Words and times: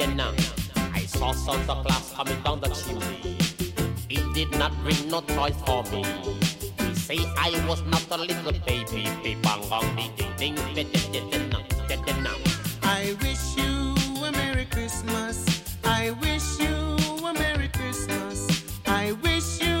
then 0.00 0.16
now. 0.16 0.32
I 0.94 1.00
saw 1.00 1.32
Santa 1.32 1.74
Claus 1.84 2.12
coming 2.14 2.40
down 2.42 2.60
the 2.60 2.68
chimney. 2.68 3.36
He 4.08 4.18
did 4.32 4.50
not 4.58 4.72
bring 4.82 5.00
no 5.10 5.20
toys 5.20 5.56
for 5.66 5.82
me. 5.92 6.02
He 6.78 6.94
say 6.94 7.18
I 7.36 7.50
was 7.68 7.82
not 7.84 8.04
a 8.10 8.16
little 8.16 8.52
baby. 8.66 9.02
Bing 9.22 9.40
bang 9.42 9.62
bang 9.68 10.10
ding 10.16 10.32
ding 10.38 10.54
ding 10.74 10.88
ding 10.90 11.30
ding 11.30 11.50
ding 11.88 12.02
ding 12.06 12.26
I 12.82 13.14
wish 13.22 13.44
you 13.60 13.94
a 14.24 14.32
Merry 14.32 14.66
Christmas. 14.76 15.36
I 15.84 16.12
wish 16.22 16.48
you 16.58 16.74
a 17.28 17.32
Merry 17.34 17.68
Christmas. 17.68 18.38
I 18.86 19.12
wish 19.24 19.60
you 19.60 19.78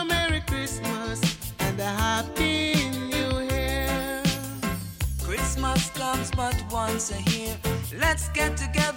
a 0.00 0.04
Merry 0.04 0.42
Christmas 0.52 1.18
and 1.60 1.80
a 1.80 1.92
Happy 2.06 2.74
New 3.12 3.32
Year. 3.54 4.22
Christmas 5.22 5.88
comes 5.90 6.30
but 6.32 6.56
once 6.70 7.10
a 7.10 7.20
year. 7.30 7.56
Let's 7.98 8.28
get 8.30 8.56
together 8.56 8.91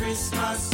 Christmas. 0.00 0.69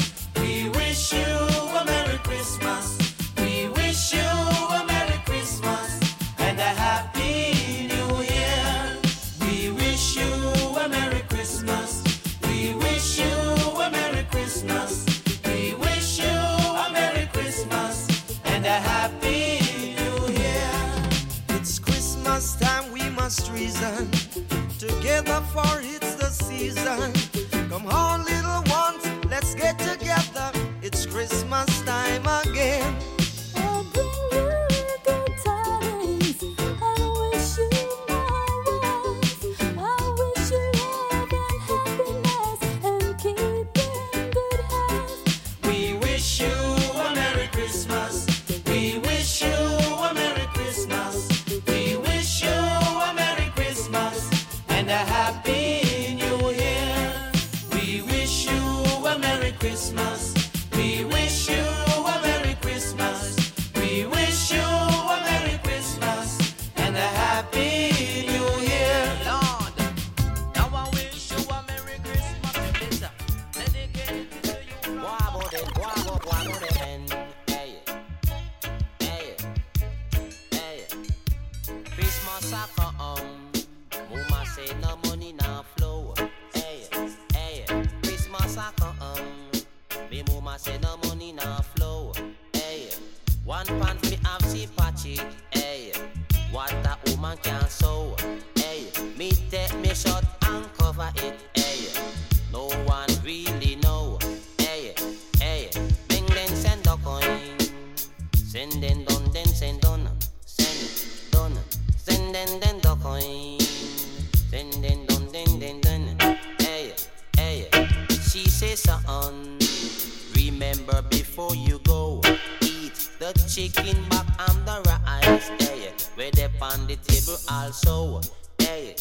chicken 123.57 123.97
back 124.11 124.27
and 124.51 124.67
the 124.67 124.83
rice. 124.85 125.49
Eh, 125.49 125.65
hey, 125.65 125.93
where 126.15 126.31
they 126.31 126.47
on 126.61 126.87
the 126.87 126.97
table 126.97 127.39
also. 127.49 128.21
Eh, 128.61 128.65
hey, 128.65 128.97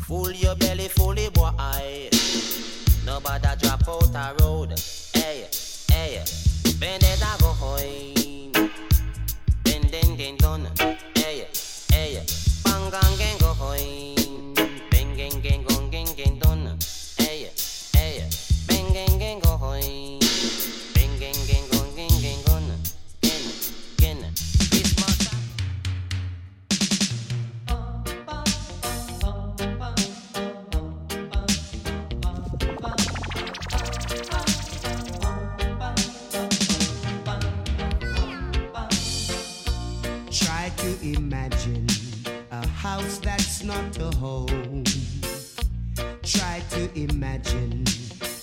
full 0.00 0.32
your 0.32 0.56
belly, 0.56 0.88
fully 0.88 1.28
boy. 1.28 1.50
Eh. 1.58 2.08
Nobody 3.04 3.48
try 46.28 46.62
to 46.68 46.90
imagine 46.94 47.84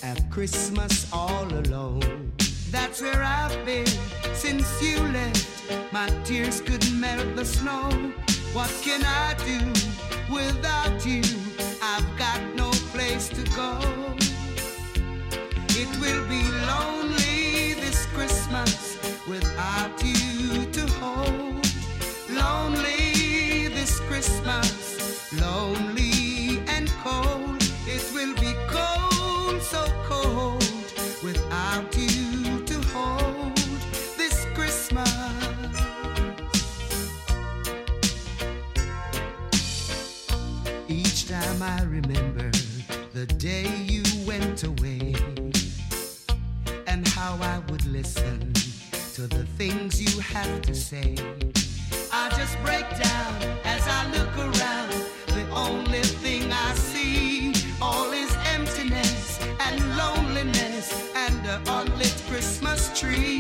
a 0.02 0.16
Christmas 0.32 1.12
all 1.14 1.46
alone. 1.54 2.32
That's 2.72 3.00
where 3.02 3.22
I've 3.22 3.64
been 3.64 3.86
since 4.34 4.66
you 4.82 4.98
left. 5.14 5.94
My 5.94 6.08
tears 6.24 6.62
could 6.62 6.84
melt 6.94 7.36
the 7.36 7.46
snow. 7.46 7.90
What 8.54 8.72
can 8.82 9.04
I 9.06 9.36
do 9.46 9.60
without 10.34 11.06
you? 11.06 11.22
I've 11.82 12.10
got 12.18 12.42
no 12.56 12.72
place 12.92 13.30
to 13.30 13.44
go. 13.56 13.78
It 15.78 15.92
will 16.02 16.26
be 16.28 16.42
lonely 16.72 17.74
this 17.82 18.08
Christmas 18.08 18.98
without 19.28 20.02
you 20.04 20.66
to 20.72 20.88
hold. 21.00 21.68
Lonely 22.32 23.68
this 23.68 24.00
Christmas, 24.08 25.32
lonely. 25.40 26.05
listen 48.06 48.54
to 49.16 49.26
the 49.26 49.44
things 49.58 50.00
you 50.00 50.20
have 50.22 50.62
to 50.62 50.76
say. 50.76 51.16
I 52.14 52.30
just 52.38 52.56
break 52.64 52.88
down 53.02 53.34
as 53.64 53.82
I 53.88 54.02
look 54.16 54.34
around. 54.38 54.92
The 55.38 55.46
only 55.50 56.04
thing 56.24 56.52
I 56.52 56.74
see 56.76 57.52
all 57.82 58.12
is 58.12 58.32
emptiness 58.54 59.40
and 59.60 59.76
loneliness 59.98 60.88
and 61.16 61.40
an 61.48 61.62
unlit 61.68 62.16
Christmas 62.30 62.82
tree. 63.00 63.35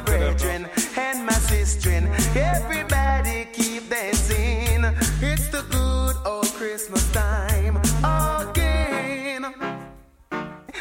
Brethren 0.00 0.68
and 0.96 1.26
my 1.26 1.32
sister. 1.32 1.90
Everybody 2.36 3.48
keep 3.52 3.88
dancing. 3.88 4.84
It's 5.20 5.48
the 5.48 5.62
good 5.70 6.16
old 6.26 6.46
Christmas 6.54 7.10
time 7.12 7.76
again. 8.04 9.42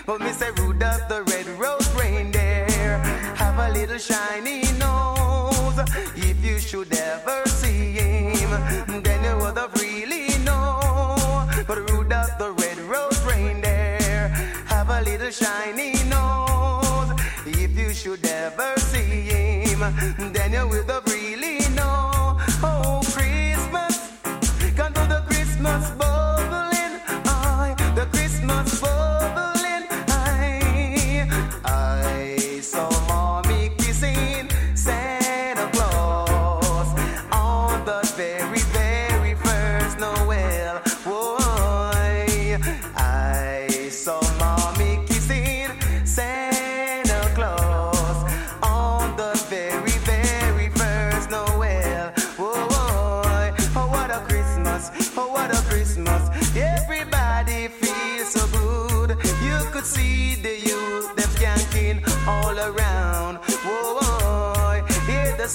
But 0.05 0.21
Mr. 0.21 0.57
Rudolph 0.57 1.07
the 1.09 1.23
red-nosed 1.23 1.93
reindeer 1.99 2.99
have 3.35 3.57
a 3.59 3.71
little 3.73 3.97
shiny 3.97 4.63
nose. 4.77 5.79
If 6.15 6.43
you 6.43 6.59
should 6.59 6.93
ever 6.93 7.45
see 7.47 7.93
him, 7.93 8.49
then 9.03 9.23
you 9.23 9.37
would 9.43 9.57
have 9.57 9.73
really 9.75 10.37
know. 10.43 11.47
But 11.67 11.89
Rudolph 11.89 12.37
the 12.37 12.51
red-nosed 12.51 13.23
reindeer 13.25 14.29
have 14.67 14.89
a 14.89 15.01
little 15.01 15.31
shiny 15.31 15.93
nose. 16.09 16.46
Him, 19.93 20.33
then 20.33 20.53
you 20.53 21.06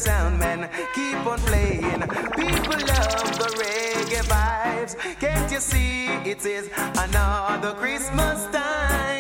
sound, 0.03 0.39
man, 0.39 0.69
keep 0.95 1.25
on 1.27 1.39
playing. 1.41 2.01
People 2.41 2.79
love 2.91 3.33
the 3.39 3.49
reggae 3.61 4.25
vibes. 4.33 4.97
Can't 5.21 5.51
you 5.53 5.61
see 5.61 6.07
it 6.07 6.45
is 6.45 6.69
another 6.99 7.73
Christmas 7.75 8.47
time? 8.47 9.12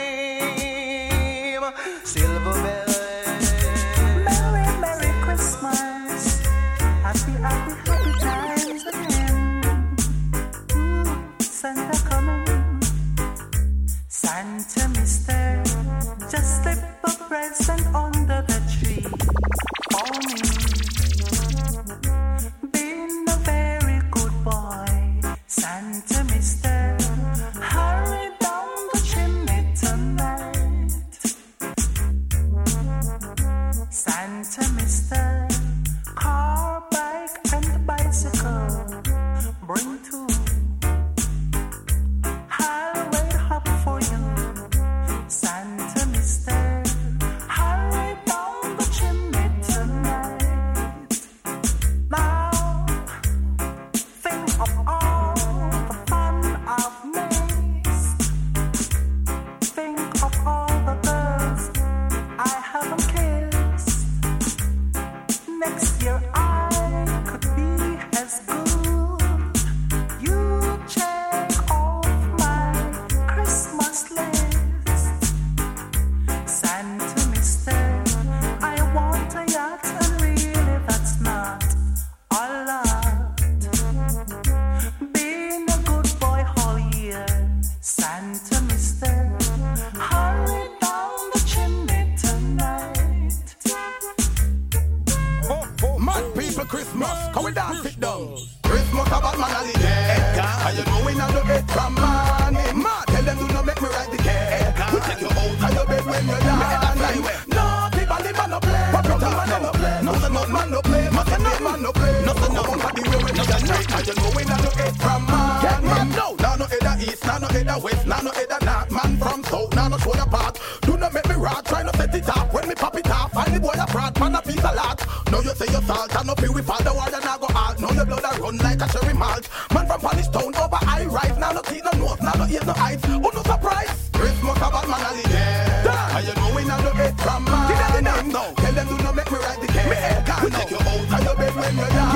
Now 117.32 117.48
no 117.48 117.58
either 117.58 117.78
west, 117.80 118.06
now 118.06 118.20
no 118.20 118.30
either 118.36 118.60
north. 118.64 118.90
Man 118.90 119.16
from 119.16 119.44
south, 119.44 119.74
now 119.74 119.88
no 119.88 119.96
shoulder 119.98 120.26
part. 120.28 120.60
Do 120.82 120.96
not 120.96 121.14
make 121.14 121.28
me 121.28 121.34
rot, 121.36 121.64
try 121.64 121.82
not 121.82 121.96
set 121.96 122.14
it 122.14 122.28
up. 122.28 122.52
When 122.52 122.68
me 122.68 122.74
pop 122.74 122.96
it 122.96 123.08
off, 123.10 123.32
find 123.32 123.54
the 123.54 123.60
boy 123.60 123.72
a 123.74 123.86
fraud, 123.86 124.18
man 124.20 124.34
a 124.34 124.42
piece 124.42 124.58
a 124.58 124.72
lot. 124.72 125.00
Now 125.30 125.40
you 125.40 125.54
say 125.54 125.66
you 125.72 125.80
salt, 125.82 126.14
and 126.14 126.28
up 126.28 126.40
here 126.40 126.52
we 126.52 126.62
fall 126.62 126.82
the 126.82 126.90
and 126.92 127.24
I 127.24 127.38
go 127.38 127.48
out. 127.56 127.80
Now 127.80 127.90
your 127.92 128.04
blood 128.04 128.24
a 128.24 128.40
run 128.40 128.58
like 128.58 128.82
a 128.82 128.88
cherry 128.92 129.14
malt. 129.14 129.48
Man 129.72 129.86
from 129.86 130.00
Punish 130.00 130.28
Town 130.28 130.54
over 130.54 130.76
high 130.84 131.06
rise, 131.06 131.38
now 131.38 131.52
no 131.52 131.62
teeth, 131.62 131.84
no 131.84 131.98
nose, 131.98 132.20
now 132.20 132.32
no 132.32 132.46
ears, 132.46 132.66
no 132.66 132.74
eyes. 132.76 133.00
Oh 133.04 133.30
no 133.32 133.42
surprise, 133.42 134.10
Christmas 134.12 134.56
about 134.56 134.88
man 134.88 135.00
holiday. 135.00 135.72
And 136.12 136.26
you 136.28 136.34
know 136.36 136.52
we 136.54 136.64
not 136.68 136.80
do 136.84 136.92
it 137.00 137.16
from 137.16 137.44
man. 137.44 137.68
Give 137.68 137.78
them 137.80 137.92
the 137.96 138.02
name 138.12 138.28
now. 138.32 138.52
Tell 138.60 138.72
them 138.72 138.86
do 138.88 138.96
not 139.02 139.14
make 139.16 139.30
me 139.32 139.38
write 139.38 139.60
the 139.60 139.68
cake. 139.72 139.88
Me 139.88 139.96
head 139.96 140.26
can 140.26 140.44
We 140.44 140.50
take 140.50 140.70
you 140.70 140.76
out 140.76 141.12
of 141.16 141.24
your 141.24 141.36
bed 141.36 141.54
when 141.56 141.76
you're 141.76 141.88
down. 141.88 142.11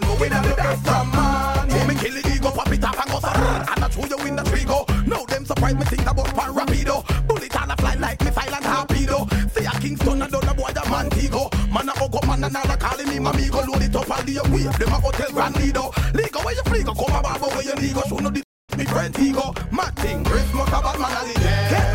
You 0.00 0.08
know 0.08 0.16
we 0.20 0.28
not 0.28 0.44
do 0.44 0.50
it 0.50 0.78
from 0.78 1.10
man. 1.10 1.70
So 1.70 1.86
me 1.86 1.94
kill 1.94 2.14
the 2.14 2.22
ego, 2.34 2.50
pop 2.50 2.70
it 2.70 2.84
up 2.84 2.98
and 3.00 3.10
go 3.10 3.18
surround. 3.20 3.68
And 3.68 3.84
I 3.84 3.88
throw 3.88 4.04
you 4.04 4.26
in 4.26 4.36
the 4.36 4.42
trigo. 4.42 5.06
Now 5.06 5.24
them 5.24 5.44
surprise 5.44 5.74
me 5.74 5.84
think 5.84 6.02
about 6.02 6.34
pan 6.34 6.54
rapido. 6.54 7.26
Bullet 7.26 7.56
and 7.56 7.72
a 7.72 7.76
fly 7.76 7.94
like 7.94 8.20
missile 8.22 8.54
and 8.54 8.64
torpedo. 8.64 9.26
See 9.54 9.64
a 9.64 9.70
Kingston 9.80 10.22
and 10.22 10.34
a 10.34 10.54
boy 10.54 10.72
a 10.74 10.88
Montego. 10.88 11.50
Man 11.72 11.88
a 11.88 11.92
up 11.92 12.26
man 12.26 12.44
and 12.44 12.56
all 12.56 12.70
a 12.70 12.76
calling 12.76 13.08
me 13.08 13.16
amigo. 13.16 13.60
Load 13.66 13.82
it 13.82 13.96
up 13.96 14.10
all 14.10 14.22
the 14.22 14.40
way. 14.52 14.66
Them 14.78 14.94
a 14.94 14.98
hotel 15.00 15.30
grand 15.32 15.56
lido. 15.56 15.90
Ligo 16.14 16.44
where 16.44 16.54
you 16.54 16.84
go. 16.84 16.94
Come 16.94 17.16
a 17.16 17.22
barber 17.22 17.48
where 17.48 17.62
you 17.62 17.74
need 17.76 17.94
go. 17.94 18.02
Show 18.08 18.18
no 18.18 18.30
the 18.30 18.42
me 18.76 18.84
friend 18.84 19.18
ego. 19.18 19.52
Mad 19.72 19.96
thing. 19.96 20.24
Christmas 20.24 20.68
about 20.68 20.98
man 20.98 21.10
holiday. 21.10 21.70
Get 21.70 21.87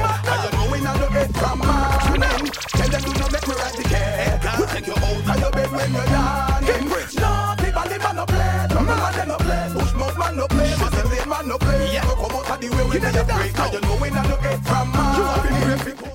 we 12.93 12.99
need 12.99 13.15
a 13.15 13.23
break. 13.23 13.59
And 13.59 13.73
you 13.73 13.81
know 13.81 13.97
we 14.01 14.09
not 14.11 14.27
do 14.27 14.33
it 14.49 14.59
from. 14.65 14.87
You 14.93 15.23
have 15.23 15.43
been 15.43 15.95
grateful. 15.95 16.12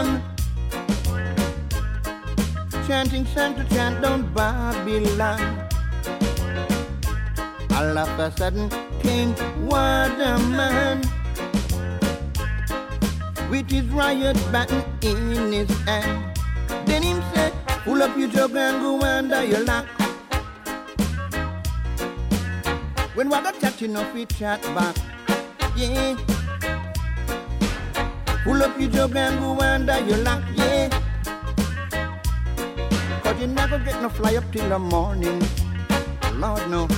Babylon. 0.00 0.22
Chanting 2.86 3.24
chant 3.26 3.56
to 3.56 3.64
chant 3.74 4.02
down 4.02 4.32
Babylon. 4.34 5.68
All 7.72 7.98
of 7.98 8.18
a 8.18 8.30
sudden 8.36 8.68
came 9.00 9.34
Waterman 9.66 11.02
with 13.50 13.70
his 13.70 13.84
riot 13.86 14.36
baton 14.52 14.84
in 15.02 15.52
his 15.52 15.70
hand. 15.84 16.38
Then 16.86 17.02
him 17.02 17.22
said, 17.34 17.52
pull 17.84 18.02
up 18.02 18.16
your 18.16 18.28
jug 18.28 18.56
and 18.56 18.80
go 18.80 19.00
under 19.00 19.44
your 19.44 19.64
lock. 19.64 19.86
When 23.14 23.28
Wagga 23.28 23.52
you 23.78 23.88
know 23.88 24.06
we 24.14 24.26
chat 24.26 24.62
back. 24.74 24.96
Yeah. 25.76 26.39
Pull 28.44 28.62
up 28.62 28.80
your 28.80 28.90
jug 28.90 29.16
and 29.16 29.38
go 29.38 29.60
under 29.60 30.00
your 30.00 30.16
lock, 30.18 30.42
yeah. 30.54 30.88
Cause 33.22 33.38
you 33.38 33.46
never 33.46 33.78
get 33.78 34.00
no 34.00 34.08
fly 34.08 34.34
up 34.36 34.50
till 34.50 34.66
the 34.66 34.78
morning. 34.78 35.42
Lord, 36.36 36.70
no. 36.70 36.88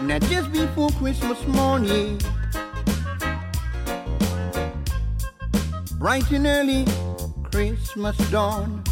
Now 0.00 0.18
just 0.20 0.50
before 0.52 0.88
Christmas 0.92 1.46
morning, 1.46 2.18
bright 5.98 6.30
and 6.30 6.46
early, 6.46 6.86
Christmas 7.50 8.16
dawn. 8.30 8.82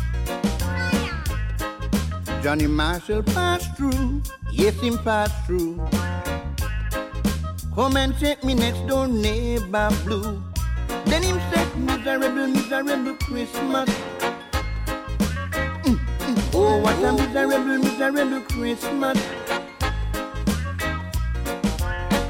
Johnny 2.42 2.66
Marshall 2.66 3.22
passed 3.22 3.74
through, 3.76 4.20
yes, 4.50 4.78
him 4.80 4.98
passed 4.98 5.46
through. 5.46 5.80
Come 7.74 7.96
and 7.96 8.18
take 8.18 8.44
me 8.44 8.52
next 8.52 8.86
door 8.86 9.08
neighbor 9.08 9.88
blue. 10.04 10.42
Then 11.06 11.22
him 11.22 11.40
said, 11.50 11.74
miserable, 11.78 12.46
miserable 12.48 13.14
Christmas. 13.14 13.88
Mm, 15.80 15.96
mm. 15.96 16.50
Oh, 16.52 16.76
what 16.82 17.02
a 17.02 17.12
miserable, 17.14 17.78
miserable 17.78 18.42
Christmas. 18.42 19.18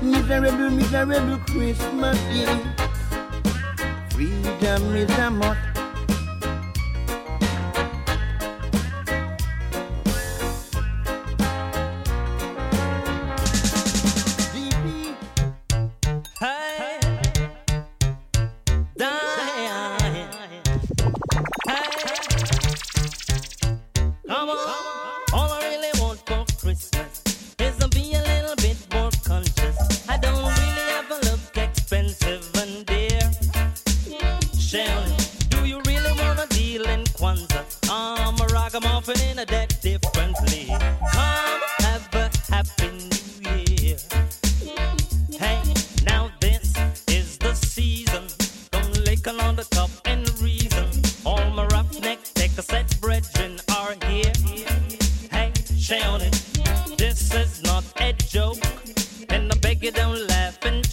Miserable, 0.01 0.71
miserable 0.71 1.39
Christmas, 1.49 2.19
yeah. 2.31 2.59
Freedom 4.11 4.95
is 4.95 5.11
a 5.19 5.29
must. 5.29 5.72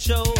show. 0.00 0.39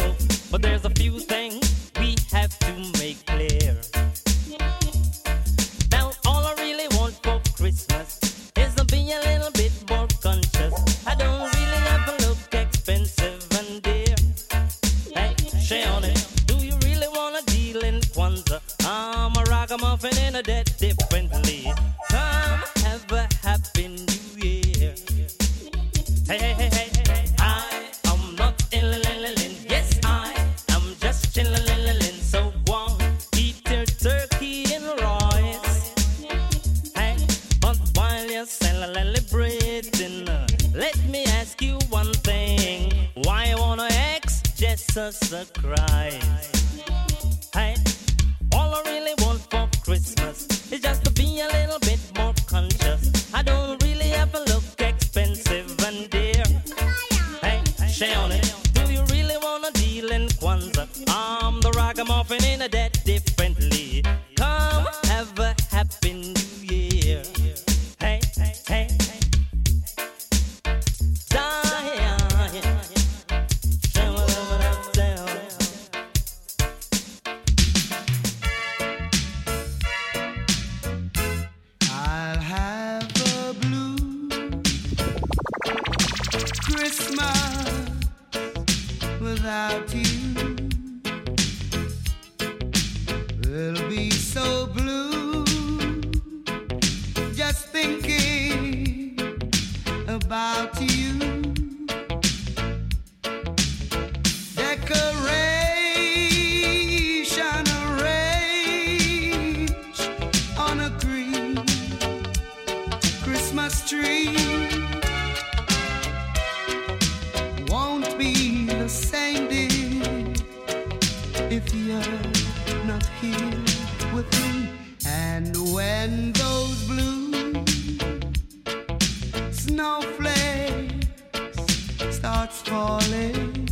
starts 132.41 132.61
falling, 132.63 133.67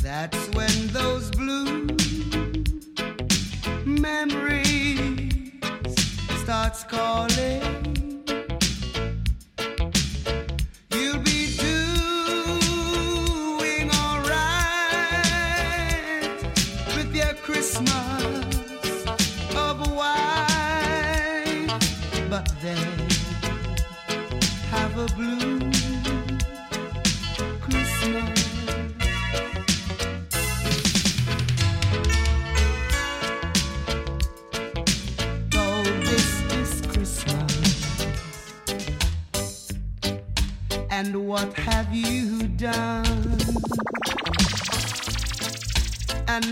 that's 0.00 0.48
when 0.54 0.86
those 0.92 1.32
blue 1.32 1.84
memories 3.84 5.32
starts 6.44 6.84
calling. 6.84 7.65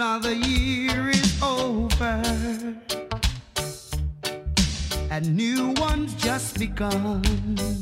another 0.05 0.35
year 0.35 1.09
is 1.09 1.43
over, 1.43 2.21
and 5.11 5.35
new 5.35 5.73
one's 5.79 6.13
just 6.17 6.59
begun. 6.59 7.74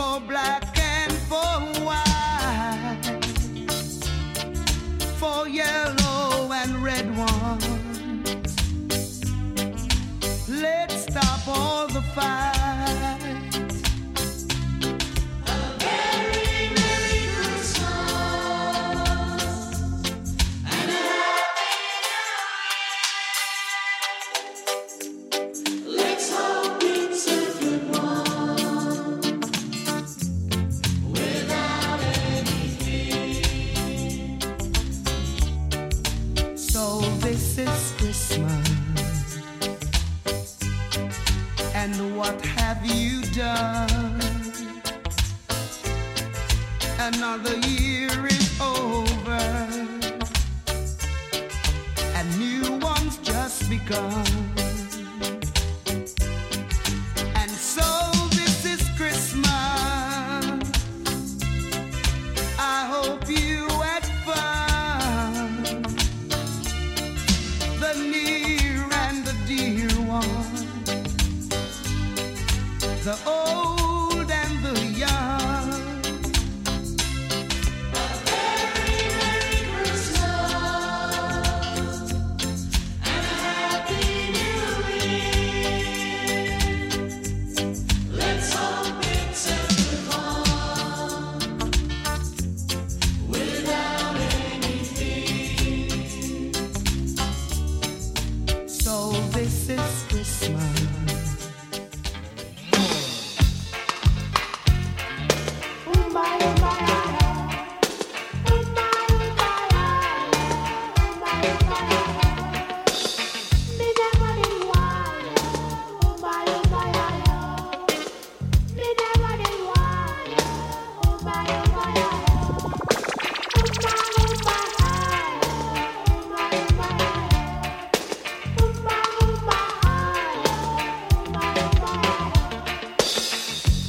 for 0.00 0.18
black 0.20 0.64
and 0.78 1.12
for 1.30 1.60
white, 1.84 3.02
for 5.18 5.46
yellow 5.46 6.50
and 6.52 6.82
red 6.82 7.06
ones. 7.14 8.52
Let's 10.48 11.02
stop 11.02 11.46
all 11.48 11.86
the 11.88 12.02
fire. 12.14 12.69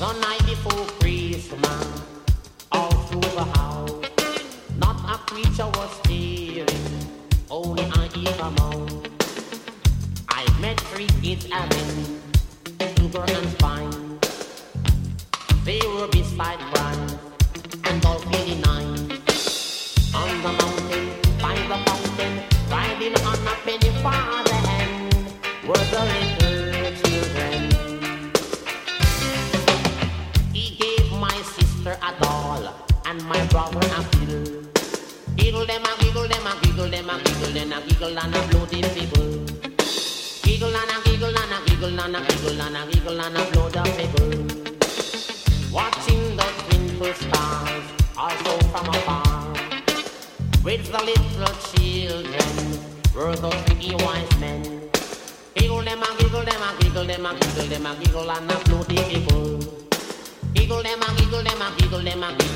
Good 0.01 0.19
night. 0.19 0.40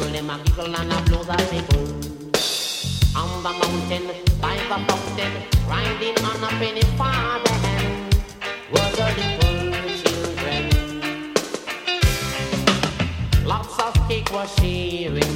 Giggle 0.05 0.11
them 0.11 0.29
a 0.29 0.43
giggle 0.43 0.75
and 0.75 0.91
a 0.91 1.01
blow 1.03 1.23
the 1.23 1.37
people. 1.51 1.83
On 3.15 3.43
the 3.43 3.49
mountain, 3.49 4.05
by 4.41 4.55
the 4.55 4.77
fountain, 4.87 5.33
riding 5.67 6.17
on 6.23 6.43
a 6.43 6.47
penny 6.59 6.81
farthing, 6.97 8.09
little 8.71 9.13
children. 10.01 10.63
Lots 13.45 13.79
of 13.79 13.93
cake 14.07 14.31
was 14.31 14.53
sharing, 14.55 15.35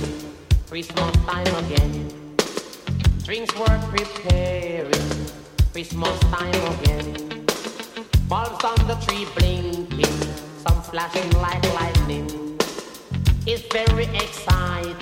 Christmas 0.69 1.15
time 1.25 1.65
again. 1.65 1.93
Drinks 3.23 3.55
were 3.55 3.79
preparing, 3.91 5.09
Christmas 5.71 6.19
time 6.31 6.73
again. 6.73 7.45
Bulbs 8.27 8.63
on 8.63 8.87
the 8.87 8.95
tree 9.05 9.25
blinking, 9.35 10.05
some 10.65 10.81
flashing 10.83 11.31
like 11.41 11.63
lightning. 11.73 12.48
It's 13.51 13.63
very 13.73 14.03
exciting 14.03 14.93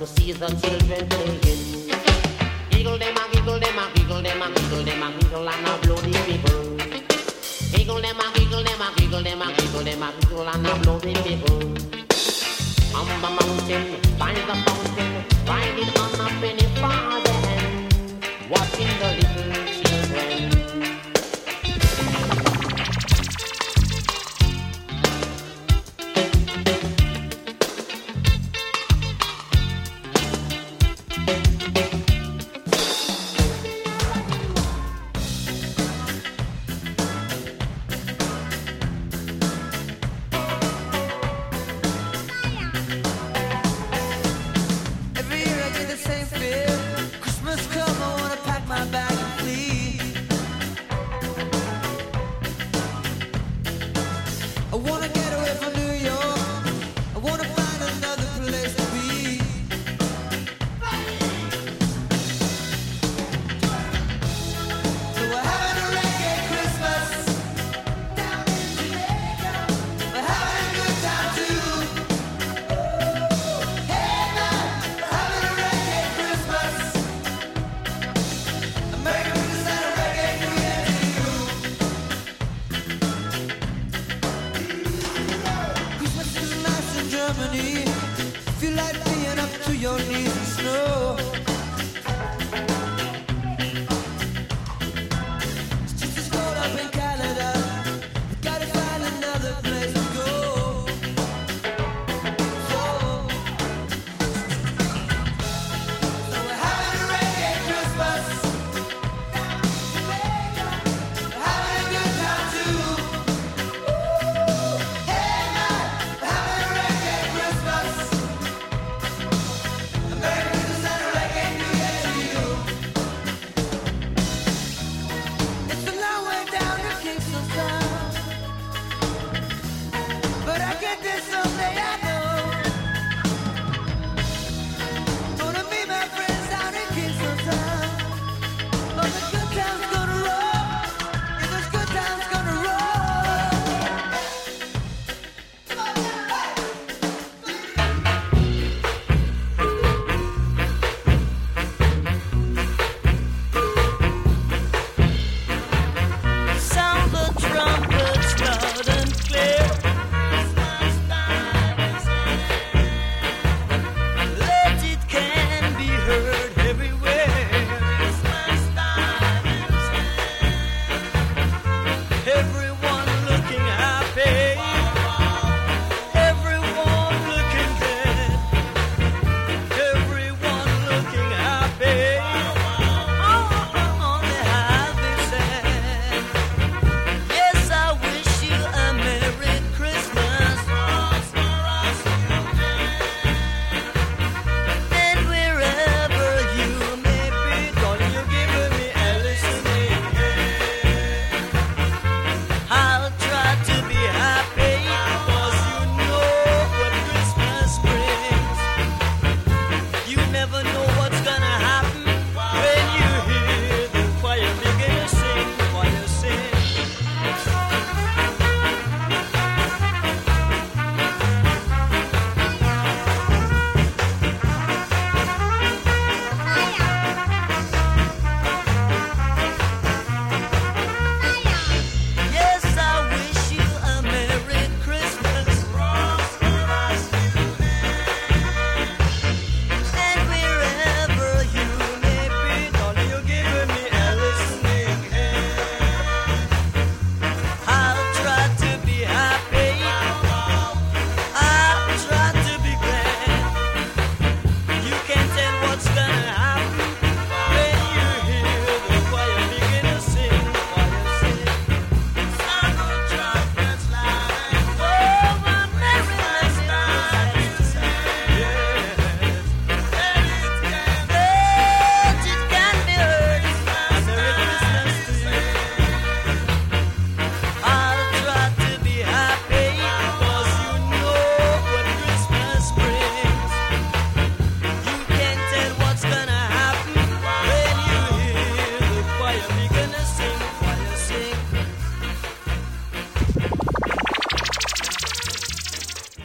to 0.00 0.06
see 0.08 0.32
the 0.32 0.48
children 0.58 1.08
playing. 1.08 1.38
Giggle 2.68 2.98
them 2.98 3.14
a 3.14 3.32
giggle 3.32 3.60
them 3.60 3.78
a 3.78 3.92
giggle 3.94 4.22
them 4.22 4.42
a 4.42 4.52
giggle 4.52 4.82
them 4.82 5.02
a 5.04 5.12
giggle 5.20 5.48
and 5.48 5.68
a 5.68 5.78
blow 5.86 5.94
the 5.94 6.10
people. 6.26 6.76
Giggle 7.70 8.00
them 8.02 8.18
a 8.18 8.32
giggle 8.34 8.64
them 8.64 8.82
a 8.82 8.92
giggle 8.96 9.22
them 9.22 9.40
a 9.40 9.54
giggle 9.54 9.84
them 9.84 10.02
a 10.02 10.12
giggle 10.18 10.48
and 10.48 10.66
a 10.66 10.74
blow 10.82 10.98
the 10.98 11.14
people. 11.22 11.62
On 12.98 13.06
the 13.06 13.18
mountain, 13.22 14.00
by 14.18 14.34
the 14.34 14.54
fountain, 14.66 15.24
riding 15.46 15.94
on 16.02 16.10
a 16.18 16.40
penny 16.40 16.66
farthing, 16.82 18.50
watching 18.50 18.98
the 18.98 19.08
little 19.14 19.55